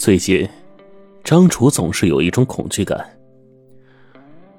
[0.00, 0.48] 最近，
[1.22, 3.06] 张楚总是有一种恐惧感。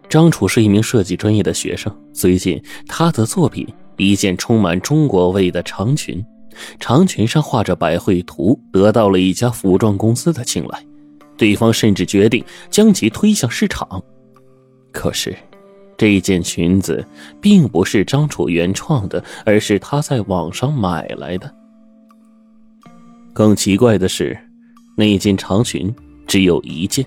[0.07, 3.67] 张楚是一名设计专业的学生，最近他的作品
[3.97, 6.23] 一件充满中国味的长裙，
[6.79, 10.85] 长裙上画着百绘图，得到了一家服装公司的青睐，
[11.35, 13.99] 对方甚至决定将其推向市场。
[14.91, 15.35] 可是，
[15.97, 17.03] 这件裙子
[17.41, 21.51] 并不是张楚原创的，而是他在网上买来的。
[23.33, 24.37] 更奇怪的是。
[24.95, 25.93] 那件长裙
[26.27, 27.05] 只有一件，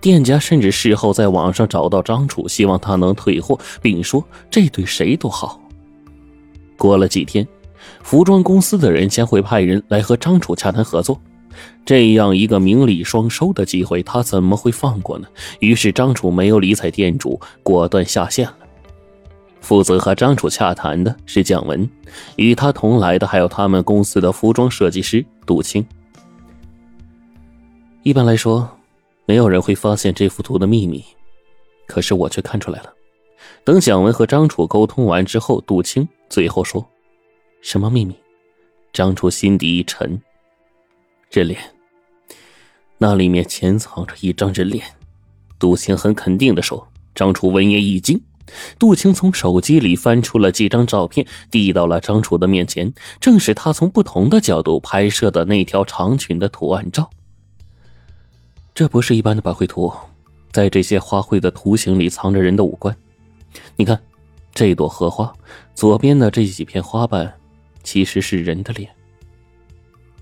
[0.00, 5.60] 店家甚至事后在网上找到张楚，希望他能退货，并说这对谁都好。
[6.76, 7.46] 过了几天，
[8.02, 11.20] 服装公司的人将会派人来和张楚洽谈合作，
[11.84, 15.26] 这样一个名利双收的机会，他怎么会放过呢？
[15.60, 18.56] 于是张楚没有理睬店主，果断下线了。
[19.60, 21.88] 负责和张楚洽谈的是蒋文，
[22.36, 25.84] 与他同来的还有他们公司的服装设计师杜青。
[28.06, 28.70] 一般来说，
[29.24, 31.04] 没有人会发现这幅图的秘密，
[31.88, 32.94] 可是我却看出来了。
[33.64, 36.88] 等蒋文和张楚沟通完之后，杜青最后说
[37.60, 38.14] ：“什么秘密？”
[38.94, 40.22] 张楚心底一沉
[41.32, 41.60] ：“人脸，
[42.96, 44.86] 那里面潜藏着一张人脸。”
[45.58, 46.86] 杜青很肯定的说。
[47.12, 48.22] 张楚闻言一惊，
[48.78, 57.10] 杜青从手机里翻出了几张照片，递到了张楚的面前，正是他从不同的角度拍摄的那条长裙的图案照。
[58.76, 59.90] 这不是一般的百绘图，
[60.52, 62.94] 在这些花卉的图形里藏着人的五官。
[63.74, 63.98] 你看，
[64.54, 65.32] 这朵荷花
[65.74, 67.32] 左边的这几片花瓣，
[67.82, 68.90] 其实是人的脸。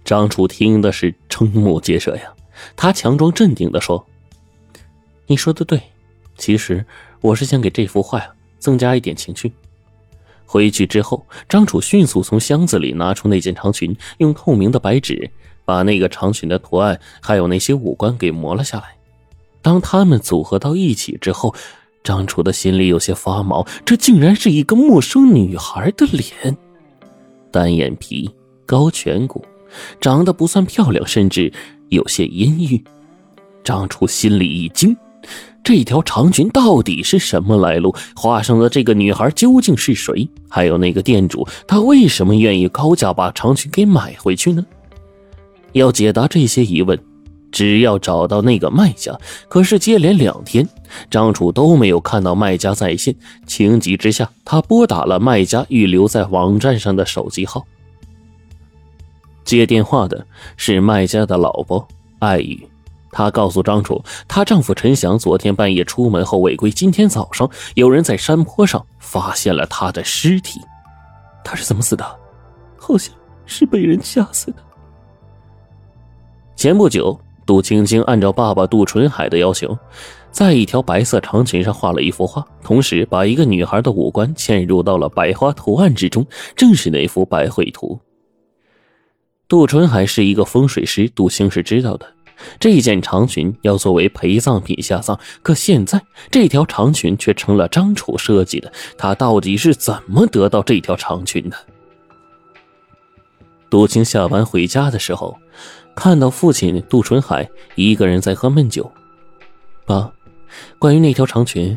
[0.04, 2.32] 张楚听的是瞠目结舌呀，
[2.76, 4.06] 他强装镇定的说
[5.26, 5.82] ：“你说的对，
[6.38, 6.86] 其实
[7.20, 8.24] 我是想给这幅画
[8.60, 9.52] 增加一点情趣。”
[10.46, 15.28] 回去之后，张楚迅速从箱子里拿出那件长裙，用透明的白纸。
[15.64, 18.94] 把那个长裙的图案还有那些五官给磨了下来。
[19.62, 21.54] 当他们组合到一起之后，
[22.02, 23.66] 张楚的心里有些发毛。
[23.84, 26.56] 这竟然是一个陌生女孩的脸，
[27.50, 28.30] 单眼皮、
[28.66, 29.42] 高颧骨，
[30.00, 31.50] 长得不算漂亮，甚至
[31.88, 32.84] 有些阴郁。
[33.62, 34.94] 张楚心里一惊：
[35.62, 37.94] 这条长裙到底是什么来路？
[38.14, 40.28] 画上的这个女孩究竟是谁？
[40.46, 44.62] 还有那个店主，他为什么愿意高价把长裙给买回去呢？
[45.74, 46.98] 要解答这些疑问，
[47.52, 49.16] 只要找到那个卖家。
[49.48, 50.66] 可是接连两天，
[51.10, 53.14] 张楚都没有看到卖家在线。
[53.46, 57.64] 情急之下，他拨打了卖家预留在网站上的手机号。
[59.44, 60.26] 接电话的
[60.56, 61.86] 是卖家的老婆
[62.18, 62.66] 艾雨，
[63.12, 70.60] 她告诉张楚，她丈夫陈翔昨天半夜出门后违规，今天早上有人在山坡上发现了他的尸体。
[71.44, 72.04] 他是怎么死的？
[72.78, 73.14] 好像
[73.44, 74.56] 是被人掐死的。
[76.64, 79.78] 前不久，杜青青按照爸爸杜春海的要求，
[80.30, 86.26] 在一条白色长裙上画了一幅画，同时把一个女孩的五官嵌入到了百花图案之中，
[86.56, 88.00] 正是那幅百绘图。
[89.46, 92.10] 杜春海是一个风水师，杜青是知道的。
[92.58, 96.00] 这件长裙要作为陪葬品下葬，可现在
[96.30, 101.56] 这条长裙却成了张楚设计的，他到底是怎么得到这条长裙的？
[103.68, 105.36] 杜青下班回家的时候。
[105.94, 108.90] 看到父亲杜春海一个人在喝闷酒，
[109.86, 110.12] 爸，
[110.78, 111.76] 关于那条长裙，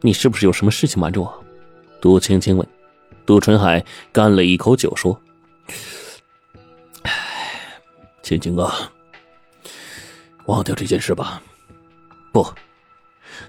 [0.00, 1.44] 你是不是有什么事情瞒着我？
[2.00, 2.66] 杜青青问。
[3.24, 5.20] 杜春海干了一口酒说
[7.02, 7.12] ：“唉，
[8.22, 8.92] 青青啊，
[10.44, 11.42] 忘掉这件事吧。”
[12.32, 12.46] 不，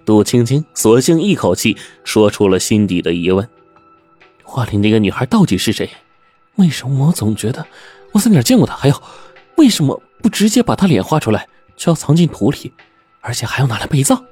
[0.04, 3.48] 杜青青索性一口气说出了心底的疑问：
[4.42, 5.88] 画里那个女孩到底是谁？
[6.56, 7.64] 为什么我总觉得
[8.14, 8.76] 我在哪见过她？
[8.76, 9.04] 还有，
[9.58, 10.02] 为什么？
[10.22, 12.74] 不直接把他脸画出来，就要藏进土里，
[13.22, 14.24] 而且还要拿来陪葬。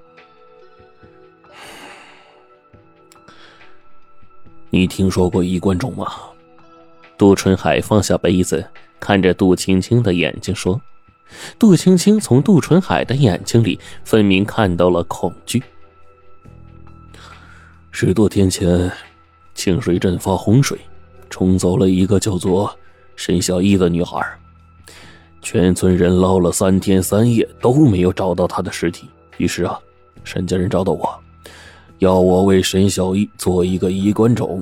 [4.70, 6.12] 你听说过衣冠冢吗？
[7.18, 8.68] 杜春海放下杯子，
[9.00, 10.82] 看着杜青青的眼睛说
[11.58, 15.64] ：“杜青青从杜春海的眼睛里分明看到了恐惧。
[17.92, 18.92] 十多天前，
[19.54, 20.78] 清水镇发洪水，
[21.30, 22.78] 冲走了一个叫做
[23.16, 24.22] 沈小艺的女孩。”
[25.56, 29.08] 全村人捞了三天三夜都没有找到他的尸体，
[29.38, 29.80] 于是啊，
[30.26, 31.10] 沈家人找到我，
[32.00, 34.62] 要我为沈小艺做一个衣冠冢。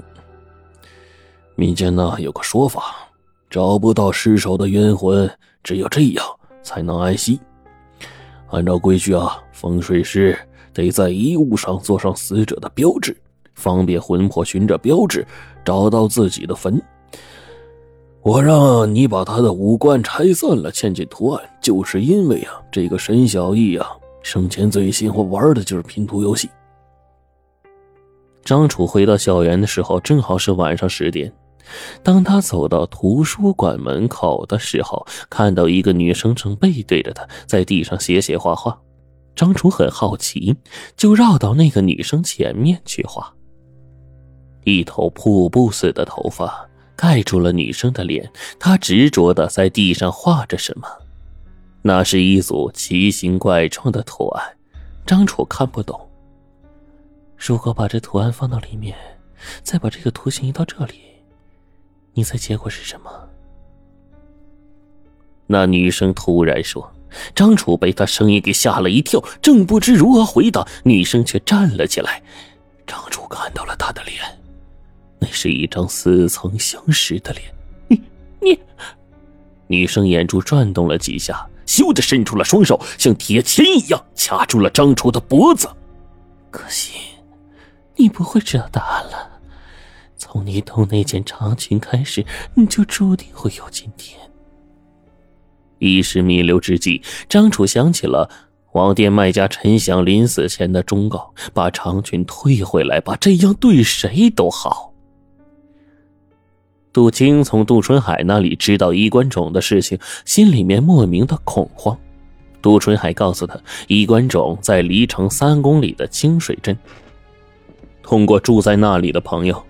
[1.56, 3.10] 民间呢有个说法，
[3.50, 5.28] 找不到尸首的冤魂，
[5.64, 6.24] 只有这样
[6.62, 7.42] 才能安息。
[8.52, 10.38] 按照规矩啊，风水师
[10.76, 13.18] 得在衣物上做上死者的标志，
[13.56, 15.26] 方便魂魄循着标志
[15.66, 16.80] 找到自己的坟。
[18.24, 23.86] 我让你把他的五官拆散了嵌进图案，就是因为啊，这个沈小艺啊，
[24.22, 26.50] 生前最喜欢玩的就是拼图游戏。
[28.46, 31.32] 张楚回到校园的时候，正好是晚上十点。
[32.02, 38.78] 当他走到图书馆门口的时候，看到一个女生正背对着他，在地上写写画画。
[39.36, 40.56] 张楚很好奇，
[40.96, 43.34] 就绕到那个女生前面去画。
[44.64, 46.70] 一头瀑布似的头发。
[46.96, 50.88] 盖住了女生的脸，她执着的在地上画着什么，
[51.82, 54.44] 那是一组奇形怪状的图案，
[55.06, 56.00] 张楚看不懂。
[57.38, 58.96] 如果把这图案放到里面，
[59.64, 61.02] 再把这个图形移到这里，
[62.14, 63.10] 你猜结果是什么？
[65.48, 66.92] 那女生突然说。
[67.36, 72.24] 张楚被她声音给吓了一跳，正不知如何回答，女生却站了起来。
[72.88, 74.18] 张楚看到了她的脸。
[75.34, 77.44] 是一张似曾相识的脸，
[77.90, 78.02] 你
[78.40, 78.60] 你，
[79.68, 85.68] 女生眼珠转动了几下，咻的伸出了双手，像铁钳一样掐住了张楚的脖子。
[86.52, 86.94] 可惜，
[87.96, 89.32] 你不会知道答案了。
[90.16, 94.20] 从你懂那件长裙开始，你就注定会有今天。
[95.80, 98.30] 一时弥留之际，张楚想起了
[98.72, 104.93] 网店卖家陈翔临死前的忠告：把长裙退回来吧，这样对谁都好。
[106.94, 111.98] 杜青从杜春海那里知道衣冠冢的事情，心里面莫名的恐慌。
[112.62, 116.78] 杜春海告诉他，衣冠冢在离城三公里的清水镇。
[118.04, 119.62] 通过住在那里的朋友，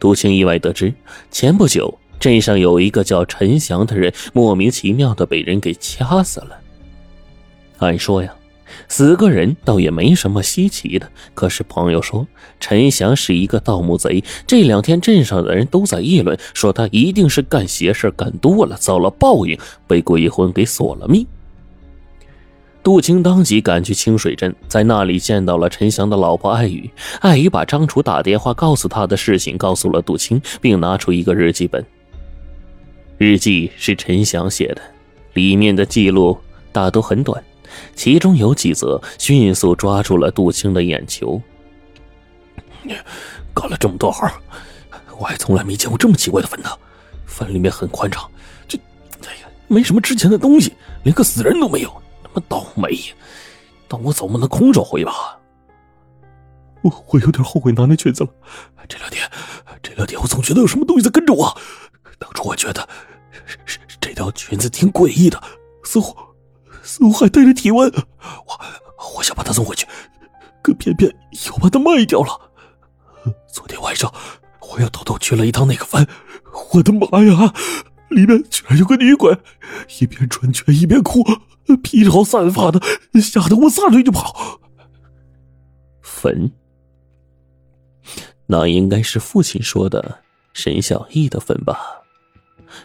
[0.00, 0.92] 杜青意外得知，
[1.30, 6.58] 前不久镇上有一个叫陈翔的人，莫名其妙的被人给掐死了。
[7.78, 8.34] 按说呀。
[8.88, 12.26] 死个人倒也没什么稀奇的，可是朋友说
[12.60, 21.26] 陈翔是一个盗墓贼，这两天镇上的人都在议论，说他一定是干邪事干多了，遭了报应，被鬼魂给索了命。
[22.82, 26.90] 杜青当即赶去清水镇，在那里见到了陈翔的老婆艾雨，
[27.20, 31.84] 艾雨把张楚打电话告诉他的事情告诉了杜青，并拿出一个日记本。
[33.18, 34.82] 日记是陈翔写的，
[35.34, 36.36] 里面的记录
[36.72, 37.40] 大都很短。
[37.94, 41.40] 其中有几则迅速抓住了杜青的眼球。
[43.54, 44.30] 干了这么多行，
[45.18, 46.70] 我还从来没见过这么奇怪的坟呢。
[47.26, 48.30] 坟里面很宽敞，
[48.66, 48.78] 这，
[49.26, 50.72] 哎呀，没什么值钱的东西，
[51.04, 53.14] 连个死人都没有，他妈倒霉呀！
[53.88, 55.38] 但我总不能空手回吧？
[56.82, 58.30] 我我有点后悔拿那裙子了。
[58.88, 59.30] 这两天，
[59.82, 61.56] 这两天我总觉得有什么东西在跟着我。
[62.18, 62.88] 当初我觉得，
[64.00, 65.40] 这条裙子挺诡异的，
[65.84, 66.16] 似乎……
[66.92, 68.60] 似乎还带着体温，我
[69.16, 69.86] 我想把它送回去，
[70.60, 71.10] 可偏偏
[71.46, 72.52] 又把它卖掉了。
[73.50, 74.12] 昨天晚上
[74.60, 76.06] 我又偷偷去了一趟那个坟，
[76.74, 77.54] 我的妈呀，
[78.10, 79.34] 里面居然有个女鬼，
[80.00, 81.24] 一边穿裙一边哭，
[81.82, 82.78] 披头散发的，
[83.22, 84.60] 吓得我撒腿就跑。
[86.02, 86.52] 坟，
[88.44, 90.18] 那应该是父亲说的
[90.52, 91.78] 沈小艺的坟吧？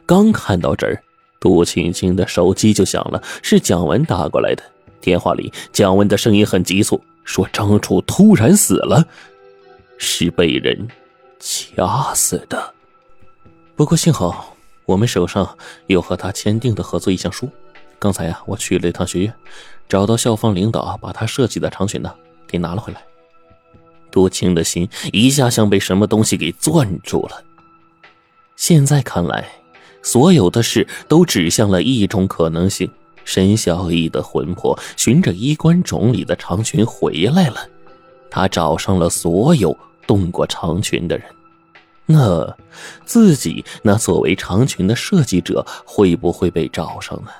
[0.06, 1.04] 刚看到这儿。
[1.39, 4.63] 杜青青的手机就响了，是蒋文打过来的。
[5.00, 9.07] 电话里，蒋文的声音很急促，说张楚突然死了，
[9.98, 10.88] 是被人
[11.39, 12.74] 掐死的。
[13.75, 15.56] 不过幸好我们手上
[15.86, 17.48] 有和他签订的合作意向书。
[18.00, 19.33] 刚才呀，我去了一趟学院，
[19.88, 22.14] 找到校方领导，把他设计的长裙呢
[22.47, 23.02] 给拿了回来。
[24.09, 27.44] 杜青的心一下像被什么东西给攥住了。
[28.56, 29.47] 现在看来。
[30.07, 32.90] 所有的事都指向了一种可能性：
[33.26, 37.57] 沈小艺的魂魄循着衣冠冢里的长裙回来了。
[38.31, 41.28] 他找上了所有动过长裙的人。
[42.06, 42.56] 那
[43.04, 47.31] 自己那作为长裙的设计者会不会被找上呢？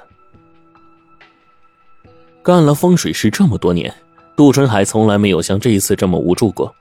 [2.43, 3.95] 干了风水师这么多年，
[4.36, 6.75] 杜春海从来没有像这一次这么无助过。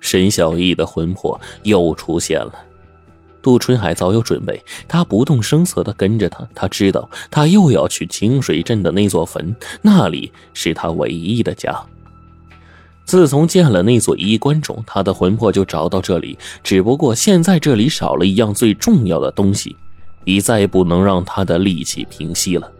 [0.00, 2.54] 沈小艺的魂魄又出现了。
[3.42, 6.48] 杜春海早有准备，他不动声色的跟着他。
[6.54, 11.78] 他知道他又要去清水镇的那座坟，那里是他唯一的家。
[13.04, 16.38] 自从见了那座衣冠冢，他的魂魄就找到这里。
[16.62, 19.76] 只不过现在这里少了一样最重要的东西，
[20.24, 22.70] 已再不能让他的戾气平息了。